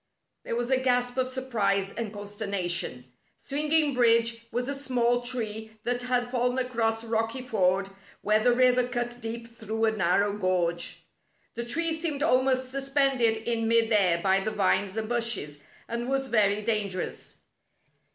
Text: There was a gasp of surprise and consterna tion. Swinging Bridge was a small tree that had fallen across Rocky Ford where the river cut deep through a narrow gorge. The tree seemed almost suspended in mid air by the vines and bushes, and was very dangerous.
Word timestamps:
There 0.41 0.55
was 0.55 0.71
a 0.71 0.79
gasp 0.81 1.15
of 1.17 1.27
surprise 1.27 1.93
and 1.93 2.11
consterna 2.11 2.67
tion. 2.71 3.05
Swinging 3.37 3.93
Bridge 3.93 4.47
was 4.51 4.67
a 4.67 4.73
small 4.73 5.21
tree 5.21 5.77
that 5.83 6.01
had 6.01 6.31
fallen 6.31 6.57
across 6.57 7.03
Rocky 7.03 7.43
Ford 7.43 7.87
where 8.23 8.39
the 8.43 8.51
river 8.51 8.87
cut 8.87 9.21
deep 9.21 9.47
through 9.47 9.85
a 9.85 9.91
narrow 9.91 10.33
gorge. 10.35 11.03
The 11.53 11.65
tree 11.65 11.93
seemed 11.93 12.23
almost 12.23 12.71
suspended 12.71 13.37
in 13.47 13.67
mid 13.67 13.91
air 13.91 14.17
by 14.23 14.39
the 14.39 14.49
vines 14.49 14.97
and 14.97 15.07
bushes, 15.07 15.59
and 15.87 16.09
was 16.09 16.29
very 16.29 16.63
dangerous. 16.63 17.37